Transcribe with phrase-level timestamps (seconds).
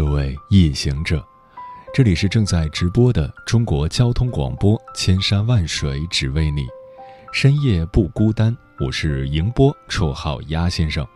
[0.00, 1.22] 各位夜行者，
[1.92, 6.64] 这里是正在直播的中国交通广播，千山万水只为你，
[7.34, 8.56] 深夜不孤单。
[8.78, 11.06] 我是迎波，绰号鸭先生。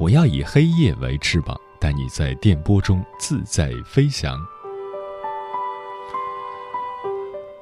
[0.00, 4.36] 我要以黑夜为翅膀，带你在电波中自在飞翔。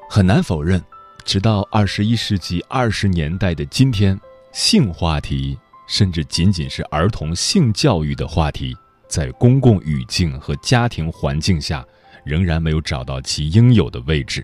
[0.08, 0.82] 很难否认，
[1.22, 4.18] 直到二十一世纪二十年代的今天，
[4.52, 8.74] 性话题甚至仅仅是儿童性教育的话题。
[9.12, 11.84] 在公共语境和家庭环境下，
[12.24, 14.42] 仍然没有找到其应有的位置。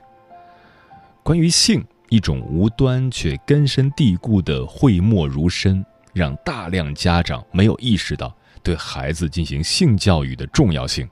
[1.23, 11.09] 关于性，一种无端却根深蒂固的讳莫如深，让大量家长没有意识到对孩子进行性教育的重要性。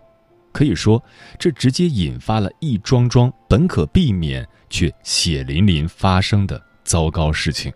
[0.52, 1.02] 可以说，
[1.38, 7.72] 这直接引发了一桩桩本可避免却血淋淋发生的糟糕事情。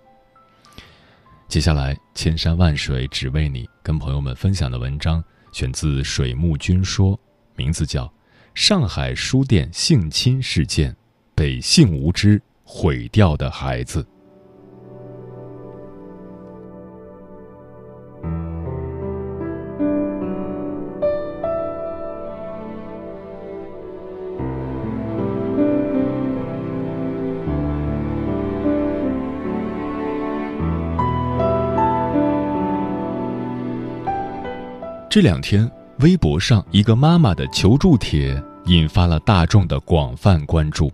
[1.49, 5.25] 接下来，千山万水只为你，跟朋友们分享的文章。
[5.53, 7.19] 选自水木君说，
[7.57, 8.05] 名字叫
[8.55, 10.97] 《上海书店性侵事件：
[11.35, 14.03] 被性无知毁掉的孩子》。
[35.11, 40.89] 这两天，微博上一个妈妈的求助帖引发了大众的广泛关注。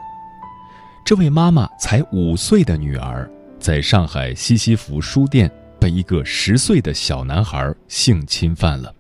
[1.05, 8.91] 这位妈妈才五岁的女儿，在上海西西弗书店被一个十岁的小男孩性侵犯了。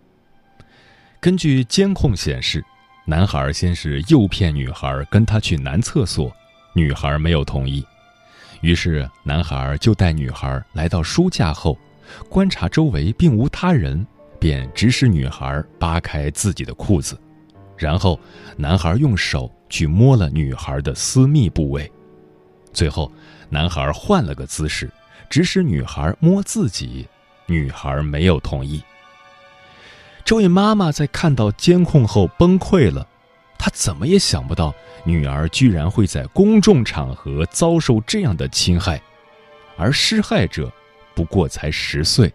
[1.18, 2.62] 根据监控显示，
[3.06, 6.30] 男孩先是诱骗女孩跟他去男厕所，
[6.74, 7.82] 女孩没有同意，
[8.60, 11.78] 于是男孩就带女孩来到书架后，
[12.28, 14.06] 观察周围并无他人。
[14.46, 17.18] 便指使女孩扒开自己的裤子，
[17.76, 18.16] 然后
[18.56, 21.90] 男孩用手去摸了女孩的私密部位，
[22.72, 23.10] 最后
[23.48, 24.88] 男孩换了个姿势，
[25.28, 27.08] 指使女孩摸自己，
[27.46, 28.80] 女孩没有同意。
[30.24, 33.04] 这位妈妈在看到监控后崩溃了，
[33.58, 39.02] 她怎么也想不到女儿居然会在公众场合遭受这样的侵害，
[39.76, 40.72] 而施害者
[41.16, 42.32] 不过才十岁。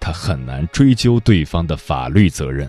[0.00, 2.68] 他很难追究对方的法律责任。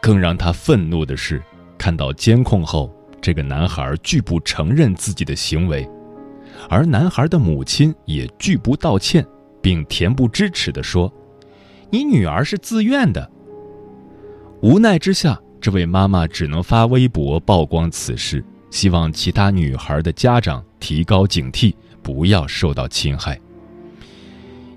[0.00, 1.42] 更让他愤怒的是，
[1.78, 5.88] 看到监控后，这个男孩拒不承认自己的行为，
[6.68, 9.26] 而男孩的母亲也拒不道歉，
[9.60, 11.12] 并恬不知耻地说
[11.90, 13.30] ：“你女儿是自愿的。”
[14.62, 23.38] 无奈之下，这位妈妈只能发微博曝光此事，希望其他女孩的家长提高警惕，不要受到侵害。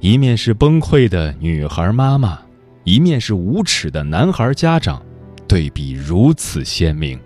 [0.02, 2.40] 一面是崩溃的女孩妈妈，
[2.84, 5.00] 一面是无耻的男孩家长，
[5.48, 7.20] 对比如此鲜明。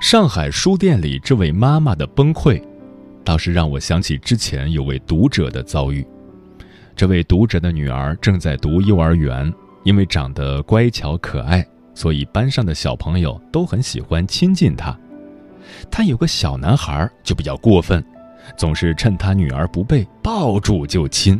[0.00, 2.60] 上海书店里这位妈妈的崩溃，
[3.22, 6.04] 倒是让我想起之前有位读者的遭遇。
[6.96, 11.64] 这位读者的女儿正在读幼儿园，因为长得乖巧可爱。
[12.00, 14.98] 所以班上的小朋友都很喜欢亲近他，
[15.90, 18.02] 他有个小男孩就比较过分，
[18.56, 21.38] 总是趁他女儿不备抱住就亲。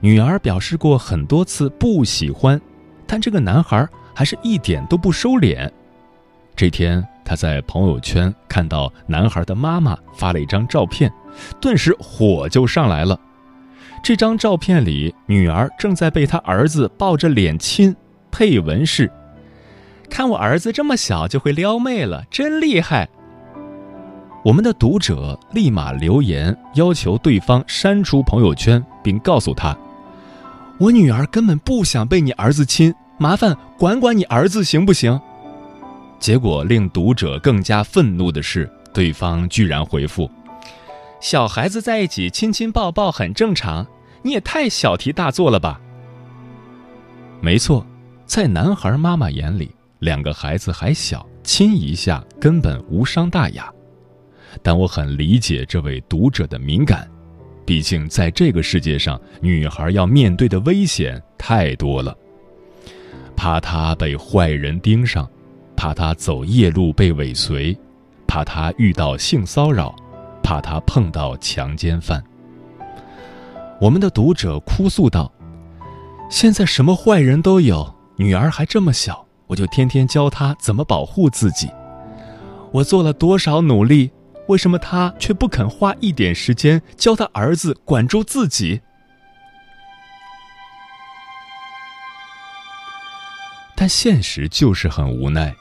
[0.00, 2.58] 女儿表示过很多次不喜欢，
[3.06, 5.70] 但这个男孩还是一点都不收敛。
[6.56, 11.12] 这天，他在朋友圈看到男孩的妈妈发了一张照片，
[11.60, 13.20] 顿时火就上来了。
[14.02, 17.94] 这张照片里，女儿正在被他儿子抱着脸亲，
[18.30, 19.12] 配文是。
[20.10, 23.08] 看我儿子这么小就会撩妹了，真厉害！
[24.44, 29.76] 我们的读者立马留言要求对方删除朋友圈，并告诉他
[30.78, 35.20] ：“我女儿根本不想被你儿子亲，麻烦管管你儿子行不行？”
[36.18, 40.30] 结果令读者更加愤怒的是，对方居然回复
[41.20, 43.86] ：“小孩子在一起亲亲抱抱很正常，
[44.22, 45.80] 你也太小题大做了吧？”
[47.40, 47.86] 没错，
[48.24, 49.70] 在男孩妈妈眼里。
[49.98, 53.72] 两个孩子还小，亲一下根本无伤大雅，
[54.62, 57.08] 但我很理解这位读者的敏感，
[57.66, 62.16] 毕竟在这个世界上，女孩要面对的危险太多了。
[63.36, 65.28] 怕她被坏人盯上，
[65.76, 67.76] 怕她走夜路被尾随，
[68.26, 69.94] 怕她遇到性骚扰，
[70.42, 72.22] 怕她碰到强奸犯。
[73.80, 75.32] 我们的读者哭诉道
[76.30, 81.68] ：“现在什么坏人都有，女儿还这么小，我就天天教他怎么保护自己。
[82.70, 84.12] 我做了多少努力，
[84.46, 88.80] 为什么他却不肯花一点时间教他儿子管住自己？”
[93.74, 95.54] 但现实就是很无奈，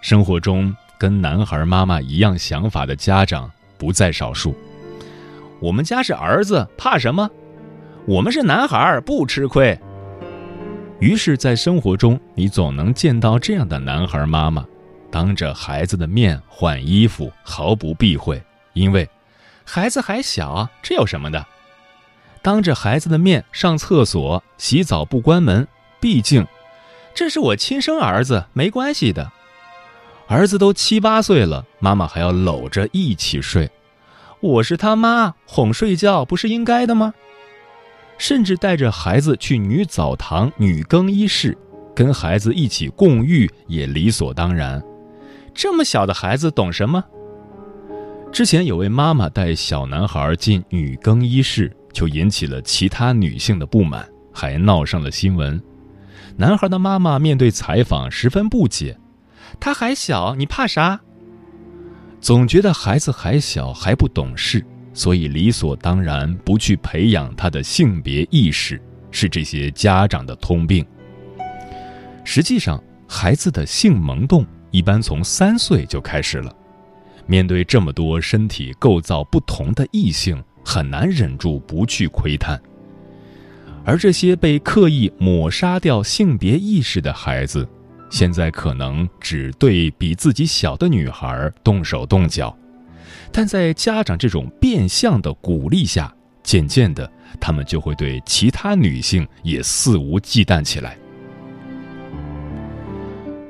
[0.00, 4.56] 生活中跟男孩妈妈一样想法的家长不在少数。
[5.60, 7.28] 我们家是儿子，怕什么？
[8.06, 9.76] 我们是男孩，不吃亏。
[10.98, 14.66] 于是，在生活中，你总能见到这样的男孩妈妈，
[15.10, 19.08] 当着孩子的面换衣服，毫不避讳，因为
[19.62, 21.44] 孩子还小啊，这有什么的？
[22.40, 25.68] 当着孩子的面上厕所、洗澡不关门，
[26.00, 26.46] 毕竟。
[27.14, 29.30] 这是我亲生儿子，没关系的。
[30.28, 33.70] 儿子都七八岁了，妈妈还要搂着一起睡。
[34.40, 37.12] 我是他妈，哄睡觉不是应该的吗？
[38.18, 41.56] 甚至带着孩子去女澡堂、女更衣室，
[41.94, 44.82] 跟孩子一起共浴也理所当然。
[45.54, 47.02] 这么小的孩子懂什么？
[48.32, 55.60] 之前有位妈妈带小男孩进女更衣室，就引起了其他女性的不满，还闹上了新闻。
[56.36, 58.98] 男孩的妈妈面对采访十分不解
[59.58, 61.00] ：“他还小，你怕啥？”
[62.20, 64.62] 总觉得孩子还小还不懂事，
[64.96, 70.84] 所以理所当然不去培养他的性别意识，是这些家长的通病。
[72.24, 76.50] 实际上，孩子的性萌动一般从三岁就开始了。
[77.26, 82.58] 面对这么多身体构造不同的异性，很难忍住不去窥探。
[83.84, 87.68] 而这些被刻意抹杀掉性别意识的孩子，
[88.08, 92.56] 现在可能只对比自己小的女孩动手动脚，
[93.32, 100.96] 但在家长这种变相的鼓励下，渐渐的，他们就会对其他女性也肆无忌惮起来。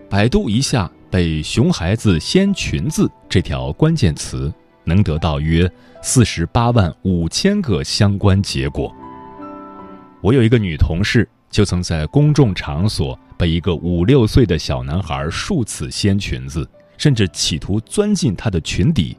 [0.08, 4.52] 百度一下“被熊孩子掀裙子”这条关键词，
[4.84, 5.70] 能得到约
[6.00, 8.94] 四十八万五千个相关结果。
[10.22, 19.16] 我有一个女同事，就曾在公众场所被一个五六岁的小男孩数次掀裙子，甚至企图钻进她的裙底。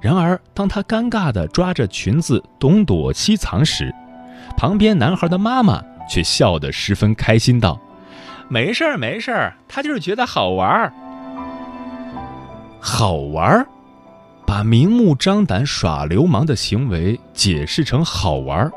[0.00, 3.92] 然而，当他尴尬地抓着裙子东躲西藏时，
[4.56, 7.80] 旁边男孩的妈妈却笑得十分开心，道
[8.48, 10.92] ：“没事儿，没事儿，他就是觉得好玩儿。
[12.80, 13.66] 好玩儿，
[14.46, 18.72] 把明目张胆耍流氓的行为解释成好玩儿。”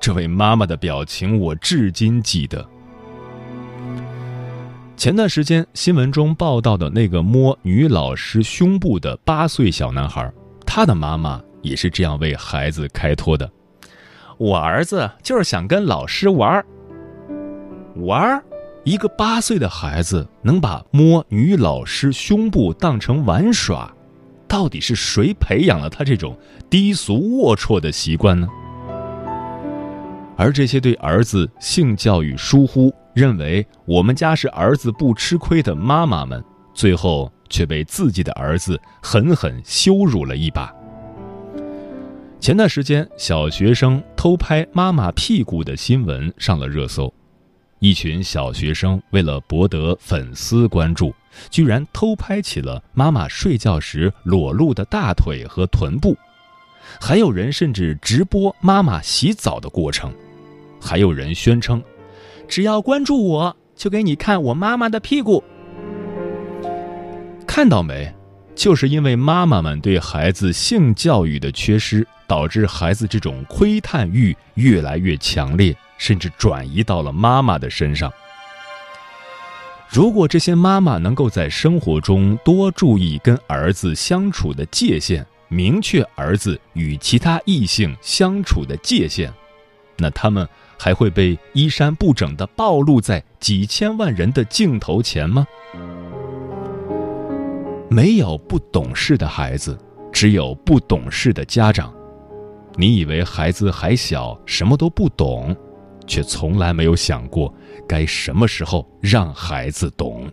[0.00, 2.66] 这位妈妈的表情，我至今记得。
[4.96, 10.28] 前段时间新闻中报道的那个摸女老师胸部的八岁小男孩，
[10.70, 13.50] 他的妈妈也是这样为孩子开脱的
[14.36, 16.66] ：“我儿子就是想跟老师玩儿，
[17.96, 18.44] 玩儿。
[18.84, 23.90] 一个八岁的孩子能把摸女老师胸部当成玩耍，
[24.46, 26.38] 到底是谁培养了他这种
[26.68, 28.46] 低俗龌龊的习惯呢？”
[30.36, 36.44] 而这些对儿子性教育疏忽，认为我们家是儿子不吃亏的妈妈们，
[36.74, 40.72] 最后却被自己的儿子狠狠羞辱了一把。
[42.40, 47.12] 前段时间，小学生偷拍妈妈屁股的新闻上了热搜，
[47.80, 51.12] 一群小学生为了博得粉丝关注，
[51.50, 56.16] 居然偷拍起了妈妈睡觉时裸露的大腿和臀部，
[57.00, 60.14] 还有人甚至直播妈妈洗澡的过程。
[60.80, 61.82] 还有人宣称，
[62.46, 65.42] 只要关注我，就给你看我妈妈的屁股。
[67.48, 68.14] 看到没？
[68.54, 78.12] 就是因为妈妈们对孩子性教育的缺失，导致孩子这种窥探欲越来越强烈，甚至转移到了妈妈的身上。
[79.88, 89.32] 如果这些妈妈能够在生活中多注意跟儿子相处的界限，明确儿子与其他异性相处的界限，
[89.96, 90.46] 那他们。
[90.80, 95.44] 还会被衣衫不整的暴露在几千万人的镜头前吗？
[97.90, 99.76] 没有不懂事的孩子
[100.12, 101.92] 只有不懂事的家长。
[102.76, 105.56] 你以为孩子还小什么都不懂
[106.06, 107.52] 却从来没有想过
[107.88, 110.30] 该什么时候让孩子懂。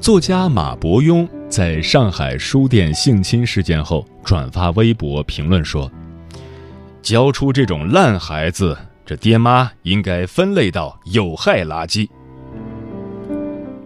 [0.00, 5.90] 作家马伯庸在上海书店性侵事件后转发微博评论说
[7.00, 12.08] ：“教出这种烂孩子，这爹妈应该分类到有害垃圾。”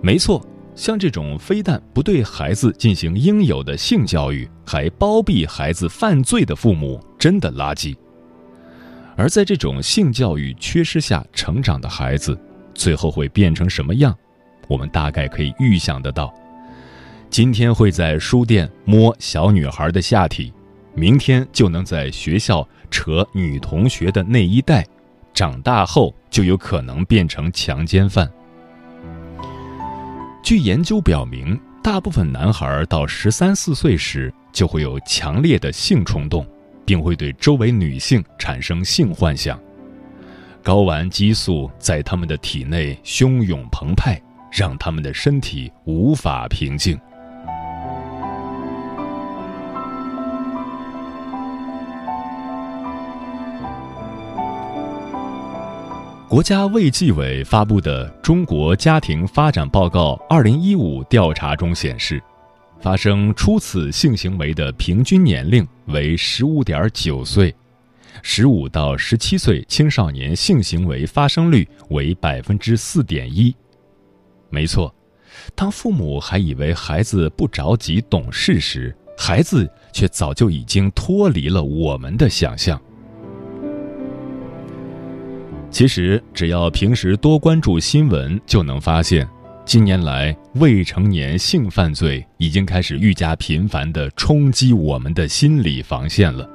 [0.00, 0.42] 没错，
[0.74, 7.94] 像这种非但不对孩子进行应有的性教育，还包庇孩子犯罪的父母，真的垃圾。
[9.16, 12.38] 而在这种性教育缺失下成长的孩子，
[12.72, 14.16] 最后会变成什么样？
[14.68, 16.32] 我们大概可以预想得到，
[17.30, 20.52] 今天会在书店摸小女孩的下体，
[20.94, 24.84] 明天就能在学校扯女同学的内衣带，
[25.34, 28.28] 长大后就有可能变成强奸犯。
[30.42, 36.44] 据研究表明，大部分男孩到十三四岁时就会有强烈的性冲动，
[36.84, 39.60] 并会对周围女性产生性幻想，
[40.64, 44.20] 睾丸激素在他们的体内汹涌澎湃。
[44.50, 46.98] 让他们的身体无法平静。
[56.28, 62.22] 国家卫计委发布的《中国家庭发展报告（二零一五）》调查中显示，
[62.82, 67.54] 发生初次性行为的平均年龄为十五点九岁，
[68.22, 73.56] 十五到十七岁青少年性行为发生率为百分之四点一。
[74.50, 74.94] 没错，
[75.54, 82.78] 当父母还以为孩子不着急懂事时，孩子却早就已经脱离了我们的想象。
[85.70, 89.28] 其实，只要平时多关注新闻，就能发现，
[89.64, 96.48] 近年来未成年性犯罪已经开始愈加频繁地冲击我们的心理防线了。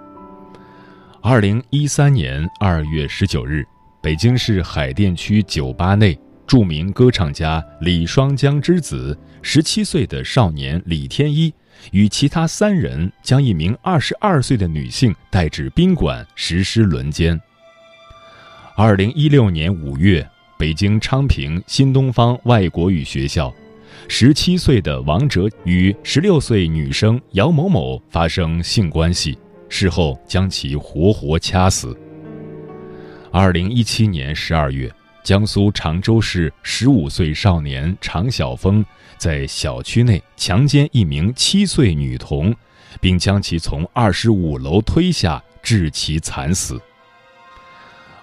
[1.22, 3.64] 二零一三年二月十九日，
[4.02, 6.20] 北京市海淀区酒吧内。
[6.46, 11.52] 著名歌唱家李双江之子，十七岁的少年李天一，
[11.92, 17.40] 与其他三人将一名二十二岁的女性带至宾馆实施轮奸。
[18.76, 20.28] 二零一六年五月，
[20.58, 23.54] 北京昌平新东方外国语学校，
[24.08, 29.38] 十七岁的王哲与十六岁女生姚某某发生性关系，
[29.70, 31.96] 事后将其活活掐死。
[33.32, 34.92] 二零一七年十二月。
[35.24, 38.84] 江苏常州市十五岁少年常晓峰
[39.18, 42.54] 在小区内强奸一名七岁女童，
[43.00, 46.78] 并将其从二十五楼推下，致其惨死。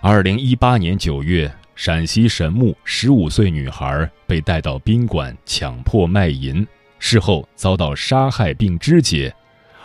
[0.03, 6.67] 二零一八年九月，陕西神木十五岁女孩被带到宾馆强迫卖淫，
[6.99, 9.31] 事后遭到杀害并肢解，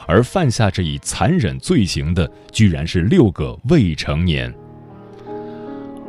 [0.08, 4.54] 而犯下这一残忍罪行的居然是六个未成年。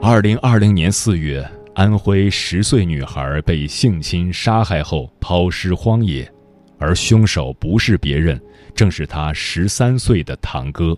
[0.01, 1.45] 二零二零年四月，
[1.75, 6.33] 安徽十岁女孩被性侵杀害后抛尸荒野，
[6.79, 8.41] 而凶手不是别人，
[8.73, 10.97] 正是她十三岁的堂哥。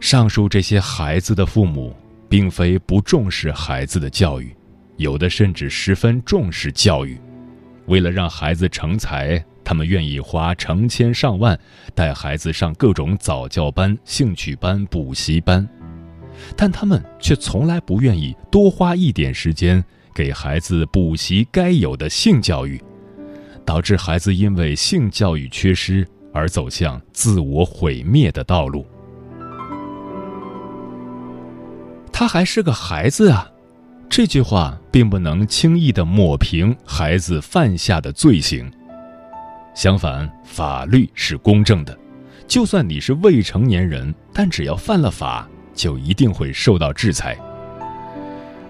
[0.00, 1.94] 上述这些孩子的父母，
[2.26, 4.56] 并非不重视孩子的教育，
[4.96, 7.20] 有的甚至十分重视教育，
[7.86, 11.58] 为了让孩子成才，他们愿意花成千上万
[11.94, 15.68] 带孩子上各种早教班、兴趣班、补习班。
[16.56, 22.82] 但他们却从来不愿意多花一点时间给孩子补习该有的性教育，
[23.66, 28.86] 导致孩子因为性教育缺失而走向自我毁灭的道路。
[32.20, 33.50] 他还是个孩子啊，
[34.06, 38.70] 这句话并不能轻易的抹平孩子犯下的罪行。
[39.74, 41.98] 相反，法律是公正的，
[42.46, 45.48] 就算你是未成年人，但只要犯了法。
[45.72, 47.38] 就一定会受到制裁。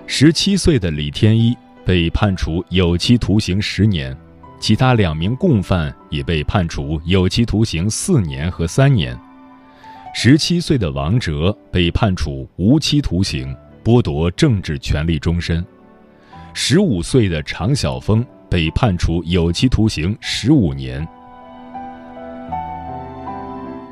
[0.06, 1.52] 十七岁的李天一
[1.84, 4.16] 被判处有期徒刑十年，
[4.60, 9.18] 其他两名共犯也被判处有期徒刑四年和三年。
[10.12, 15.64] 十七岁的王哲被判处无期徒刑，剥夺政治权利终身。
[16.52, 21.06] 十五岁的常晓峰被判处有期徒刑十五年。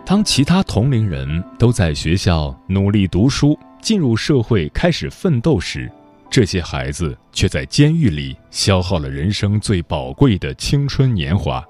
[0.04, 5.90] 当其他同龄人都在学校努力读书、进入社会开始奋斗时，
[6.28, 11.64] 这些孩子却在监狱里消耗了人生最宝贵的青春年华。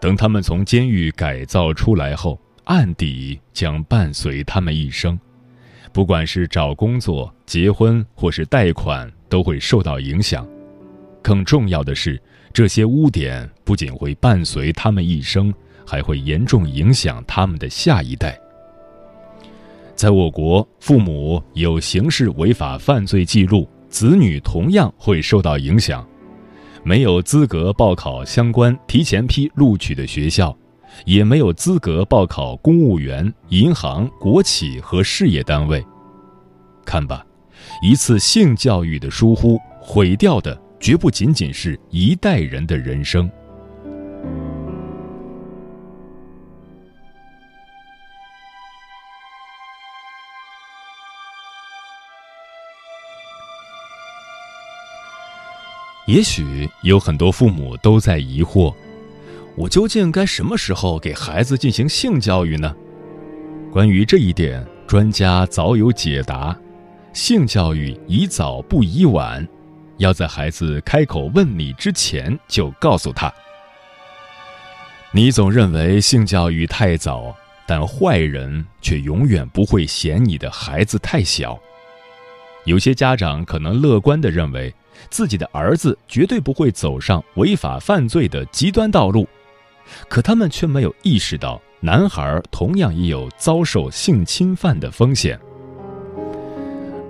[0.00, 5.18] 等他们从监狱改造出来后，案底将伴随他们一生，
[5.92, 10.46] 不管是找工作、结婚或是贷款，都会受到影响。
[11.22, 12.20] 更重要的是，
[12.52, 15.52] 这些污点不仅会伴随他们一生。
[15.86, 18.40] 还会严重影响他们的下一代。
[19.94, 26.02] 在我国，父母有刑事违法犯罪记录，子女同样会受到影响。
[26.82, 30.56] 没有资格报考相关提前批录取的学校，
[31.04, 35.84] 也没有资格报考公务员、银行、国企和事业单位。
[36.84, 37.24] 看吧，
[37.82, 43.30] 一次性教育的疏忽，毁掉的绝不仅仅是一代人的人生。
[56.06, 58.74] 也许有很多父母都在疑惑：
[59.56, 62.74] 我究竟该什么时候给孩子进行性教育呢？
[63.70, 66.56] 关于这一点，专家早有解答。
[67.12, 69.46] 性教育宜早不宜晚，
[69.98, 73.32] 要在孩子开口问你之前就告诉他。
[75.12, 77.32] 你总认为性教育太早，
[77.64, 81.56] 但坏人却永远不会嫌你的孩子太小。
[82.64, 84.74] 有些家长可能乐观地认为。
[85.10, 89.28] 自己的儿子绝对不会走上违法犯罪的极端道路，
[90.08, 95.38] 可他们却没有意识到，男孩同样也有遭受性侵犯的风险。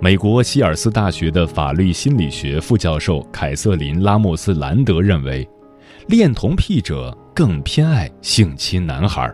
[0.01, 5.47] 美国希尔斯大学的法律心理学副教授凯瑟琳·拉莫斯兰德认为，
[6.07, 9.33] 恋童癖者更偏爱性侵男孩。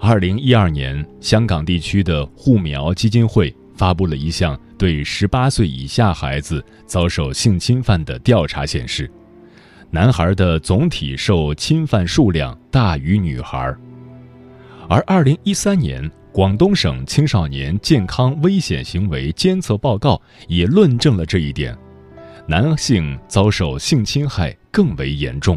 [0.00, 4.58] 二零一二年，香港地区的护苗基金会发布了一项。
[4.76, 9.10] 对十八岁以下孩子遭受性侵犯的调查显示，
[9.94, 13.72] 男孩的总体受侵犯数量大于女孩。
[14.88, 21.78] 而二零一三年广东省青少年健康危险行为监测报告也论证了这一点：
[22.44, 25.56] 男性遭受性侵害更为严重，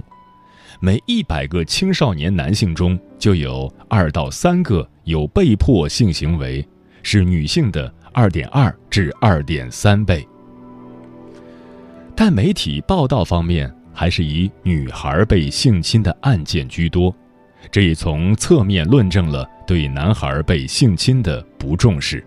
[0.79, 6.63] 每一百个青少年男性中就有二到三个有被迫性行为，
[7.01, 7.91] 是女性的。
[8.13, 10.27] 二点二至二点三倍，
[12.15, 17.11] 但媒体报道方面还是以女孩被性侵的案件居多，
[17.71, 22.23] 这也从侧面论证了对男孩被性侵的不重视。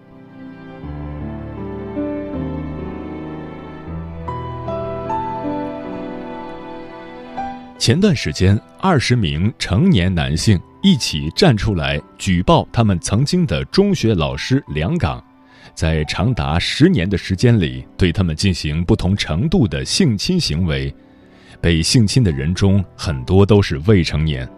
[7.78, 15.22] 前段时间，二十名成年男性一起站出来举报他们曾经的中学老师梁岗。
[15.72, 20.92] 在长达十年的时间里，对他们进行不同程度的性侵行为，
[21.61, 24.49] 被性侵的人中很多都是未成年。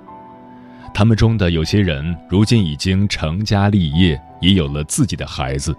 [0.95, 5.75] 他们中的有些人如今已经成家立业，也有了自己的孩子，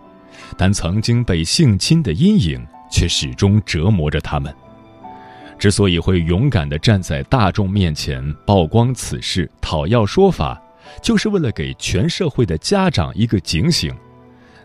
[0.57, 4.53] 但曾经被性侵的阴影却始终折磨着他们。
[5.59, 10.59] 之所以会勇敢地站在大众面前曝光此事，讨要说法，
[11.01, 13.93] 就是为了给全社会的家长一个警醒。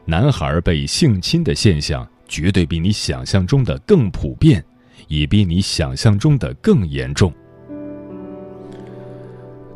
[0.06, 4.64] 男孩被性侵的现象绝对比你想象中的更普遍，
[5.08, 7.32] 也比你想象中的更严重。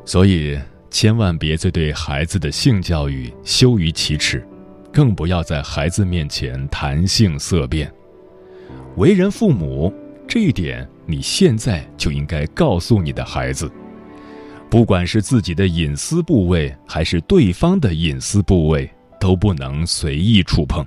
[0.04, 0.56] 所以，
[0.88, 4.46] 千万别再对孩子的性教育羞于启齿，
[4.92, 7.92] 更不要在孩子面前谈性色变。
[8.96, 9.92] 为人父母，
[10.28, 13.68] 这一点你现在就应该告诉你的孩子：，
[14.70, 18.88] 不管是自己的隐私部位，还是对方的隐私部位。
[19.20, 20.84] 都不能随意触碰，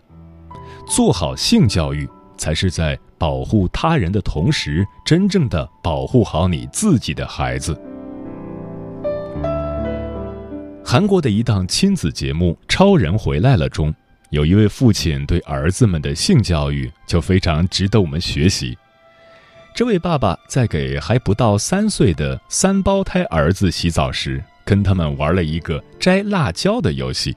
[0.90, 2.06] 做好性教育，
[2.38, 7.80] 才是在保护他人的同时，真正的保护好你自己的孩子。
[10.84, 13.94] 韩国的一档亲子节目《超人回来了》中，
[14.30, 18.78] 有一位父亲对儿子们的性教育就非常值得我们学习。
[19.74, 27.36] 这位爸爸在给还不到三岁的三胞胎儿子洗澡时，跟他们玩了一个摘辣椒的游戏。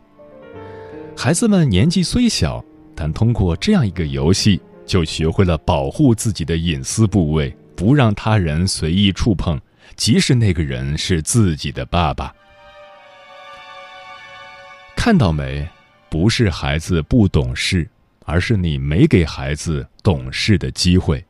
[1.17, 9.61] 孩子们年纪虽小，但通过这样一个游戏，就学会了保护自己的隐私部位，不让他人随意触碰，
[9.95, 12.35] 即使那个人是自己的爸爸。
[14.97, 15.69] 看到没？
[16.09, 17.87] 不是孩子不懂事，
[18.25, 21.23] 而是你没给孩子懂事的机会。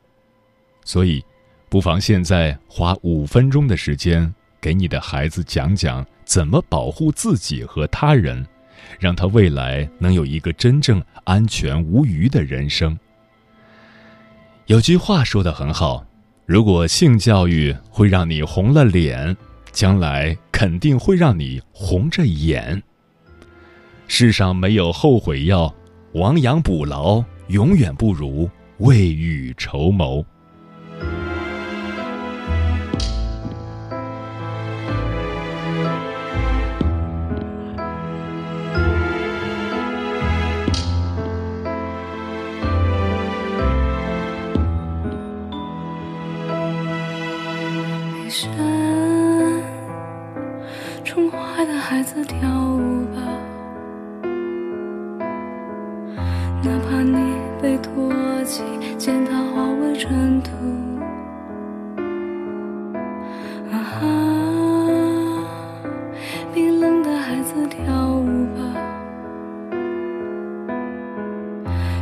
[0.85, 1.21] 所以，
[1.67, 8.47] 不妨现在花五分钟的时间，给你的孩子讲讲怎么保护自己和他人。
[8.97, 12.97] 让他未来能有一个真正安全无虞的人生。
[14.69, 16.05] 有句话说得很好：，
[16.45, 19.35] 如果性教育会让你红了脸，
[19.71, 22.79] 将来肯定会让你红着眼。
[24.07, 25.73] 世上没有后悔药，
[26.13, 30.23] 亡羊补牢永远不如未雨绸缪。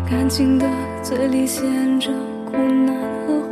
[0.10, 0.66] 干净的
[1.04, 2.10] 嘴里衔着
[2.46, 2.96] 苦难
[3.28, 3.47] 和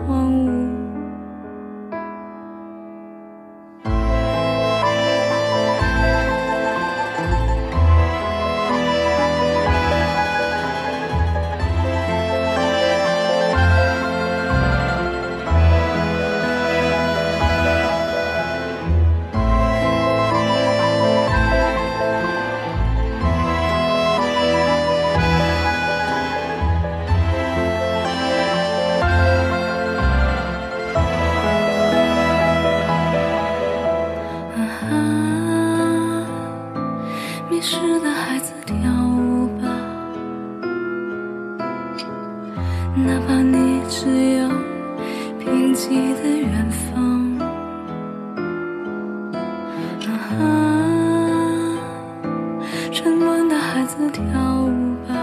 [53.25, 54.21] 乱的孩子跳
[54.61, 54.69] 舞
[55.07, 55.15] 吧，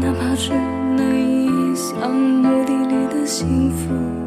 [0.00, 0.50] 哪怕只
[0.96, 4.23] 能一想墓地里的幸福。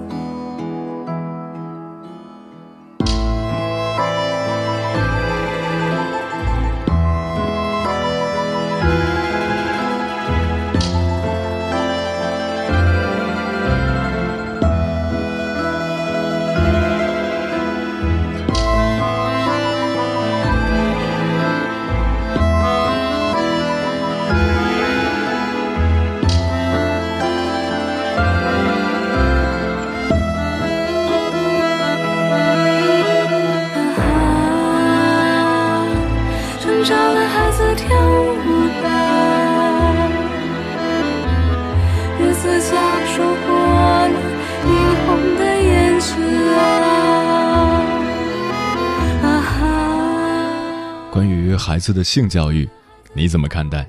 [51.18, 52.70] 关于孩子的性教育，
[53.12, 53.88] 你怎么看待？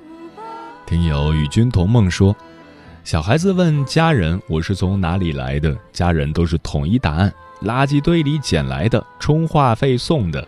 [0.87, 2.35] 听友与君同梦说，
[3.03, 10.47] 小孩子问家人：“我是从哪里来的？”家人都是统一答案：垃圾堆里捡来的，充话费送的。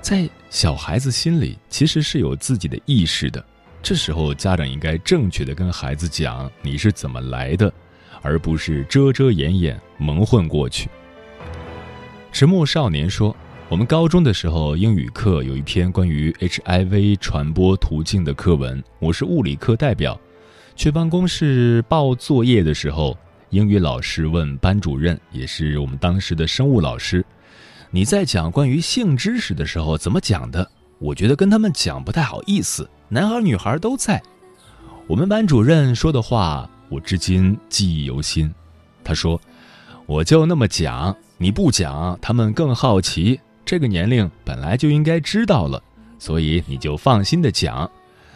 [0.00, 3.44] 在小孩子心里，其实是有自己的意识的。
[3.80, 7.72] 这时候，家长应该正确的跟孩子讲你是怎么来的，
[8.22, 10.90] 而不是遮遮掩掩、蒙混过去。
[12.32, 13.36] 迟暮少年说。
[13.72, 20.20] 我们高中的时候，英语课有一篇关于 HIV 传播途径的课文，我是物理课代表。
[20.76, 23.16] 去办公室报作业的时候，
[23.48, 27.24] 英语老师问班主任，也是我们当时的生物老师
[27.90, 34.22] ：“你在讲关于性知识的时候怎么讲的？”我觉得跟他们讲不太好意思，男孩女孩都在。
[35.06, 38.52] 我们班主任说的话，我至今记忆犹新。
[39.02, 39.40] 他说
[40.04, 43.40] ：“我就那么讲，你不讲，他们更好奇。”
[43.72, 45.82] 这个年龄本来就应该知道了，
[46.18, 47.90] 所以你就放心的讲，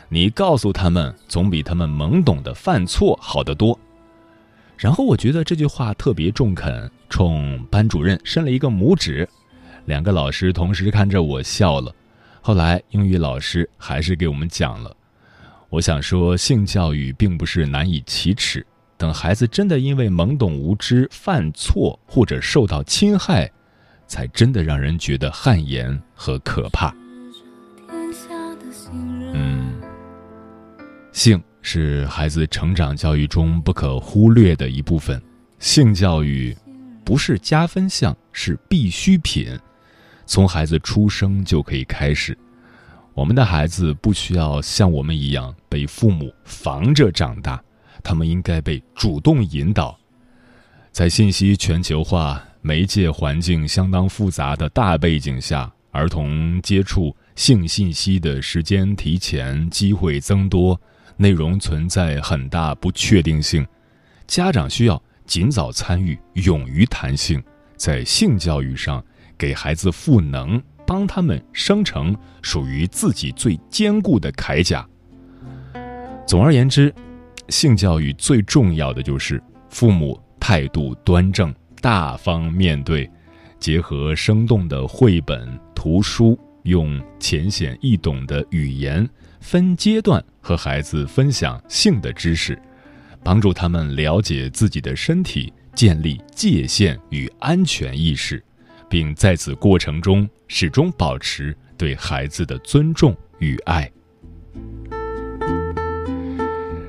[0.08, 3.78] 你告诉他们总比他们懵懂的犯错好得多。
[4.78, 9.28] 然后我觉得这句话特别中肯，冲班主任伸了一个拇指。
[9.84, 11.94] 两个老师同时看着我笑了。
[12.40, 14.96] 后来英语老师还是给我们讲了。
[15.68, 23.52] 我想说，性教育并不是难以启齿，等孩子真的因为懵懂无知犯错或者受到侵害。
[24.06, 26.94] 才真的让人觉得汗颜和可怕。
[28.92, 29.74] 嗯，
[31.12, 35.20] 性是孩子成长教育中不可忽略的一部分。
[35.58, 36.56] 性教育
[37.04, 39.58] 不是加分项，是必需品。
[40.24, 42.36] 从孩子出生就可以开始。
[43.14, 47.62] 我们的孩子不需要像我们一样被父母防着长大，
[48.02, 49.98] 他们应该被主动引导。
[50.92, 52.42] 在信息全球化。
[52.66, 60.78] 媒介环境相当复杂的大背景下，儿童接触性信息的时间提前，机会增多，
[61.16, 63.64] 内容存在很大不确定性。
[64.26, 67.40] 家长需要尽早参与，勇于谈性，
[67.76, 69.00] 在性教育上
[69.38, 74.84] 给孩子赋能，帮他们生成属于自己最坚固的铠甲。
[76.26, 76.92] 总而言之，
[77.48, 81.54] 性教育最重要的就是父母态度端正。
[81.86, 83.08] 大方面对，
[83.60, 92.60] 结合生动的绘本、图书，用浅显易懂的语言，分阶段和孩子分享性的知识，
[93.22, 98.42] 帮助他们了解自己的身体，建立界限与安全意识，
[98.90, 103.88] 并在此过程中始终保持对孩子的尊重与爱。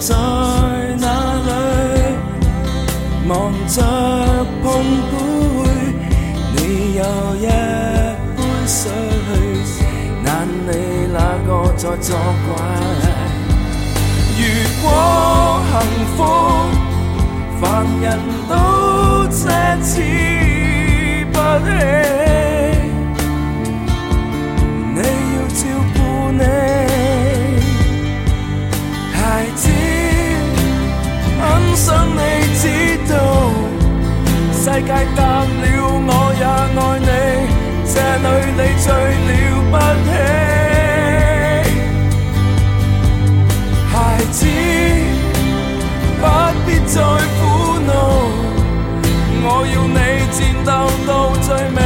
[0.00, 0.14] 在
[0.98, 1.06] 哪
[1.46, 1.50] 里？
[3.26, 3.82] 忙着
[4.62, 4.64] 碰
[5.10, 5.14] 杯，
[6.52, 6.58] 你
[6.94, 7.00] 又
[7.36, 7.46] 一
[8.36, 8.92] 杯水，
[10.22, 10.70] 难你
[11.12, 12.08] 那个在作
[12.46, 12.54] 怪？
[14.38, 14.40] 如
[14.82, 14.84] 果
[15.72, 15.74] 幸
[16.16, 16.18] 福，
[17.60, 17.64] 凡
[18.00, 18.04] 人
[18.48, 18.52] 都
[19.30, 19.40] 奢
[19.82, 19.94] 侈
[21.32, 21.68] 不起，
[24.94, 24.98] 你
[25.34, 25.60] 要照
[25.94, 25.98] 顾
[26.32, 26.40] 你。
[34.76, 35.46] 世界大了，
[36.06, 37.08] 我也爱你，
[37.88, 38.86] 这里你最
[39.26, 39.28] 了
[39.72, 40.08] 不起。
[43.90, 43.94] 孩
[44.30, 44.38] 子
[46.20, 46.24] 不
[46.66, 46.94] 必再
[47.38, 47.40] 苦
[47.86, 47.88] 恼，
[49.46, 49.98] 我要你
[50.36, 50.70] 战斗
[51.06, 51.10] 到
[51.40, 51.78] 最尾，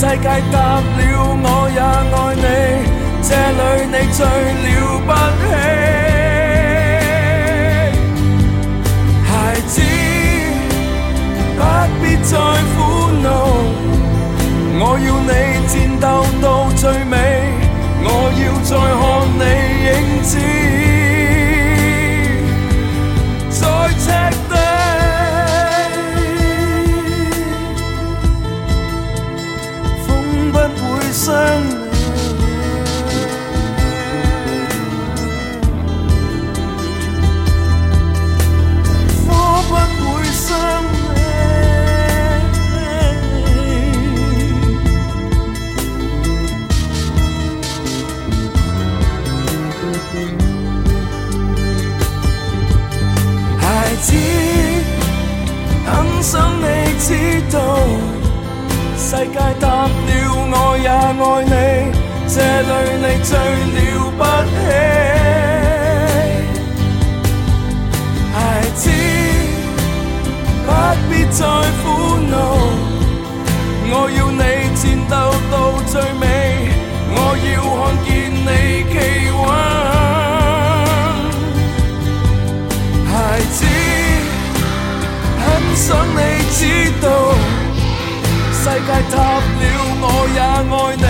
[0.00, 0.80] 世界大了，
[1.42, 2.42] 我也爱你，
[3.20, 3.60] 这里
[3.92, 4.66] 你最了
[5.06, 5.10] 不
[5.44, 5.79] 起。
[53.60, 53.64] 孩
[54.02, 54.08] 子，
[55.86, 56.64] 很想你
[56.98, 57.08] 知
[57.52, 57.56] 道
[58.96, 59.90] 世界大了，
[60.52, 60.92] 我也爱
[61.44, 61.54] 你，
[62.28, 63.28] 这里你最
[63.74, 63.78] 了
[64.18, 64.52] 不起。
[68.32, 68.36] 孩
[68.74, 68.82] 子，
[70.66, 70.68] 不
[71.08, 71.40] 必再
[71.82, 71.84] 苦
[72.30, 72.32] 恼，
[73.92, 74.42] 我要你
[74.76, 75.12] 战斗
[75.50, 75.54] 到
[75.86, 76.24] 最尾，
[85.90, 86.18] 想你
[86.52, 86.60] 知
[87.02, 87.04] 道
[88.52, 89.62] 世界塌了
[90.00, 90.04] 我
[90.36, 91.04] 也爱你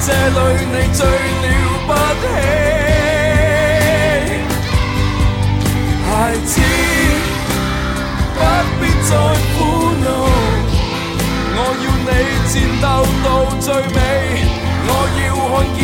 [0.00, 0.36] 这里
[0.72, 1.00] 你最
[1.42, 1.46] 了
[1.86, 1.90] 不
[2.22, 2.24] 起
[6.08, 6.08] 孩
[6.46, 6.50] 子
[8.34, 8.40] 不
[8.80, 9.12] 必再
[9.52, 9.56] 苦
[10.00, 10.06] 恼
[11.54, 12.10] 我要你
[12.48, 12.84] 战斗
[13.22, 13.26] 到
[13.60, 13.98] 最尾
[14.88, 15.20] 我要
[15.52, 15.78] 看见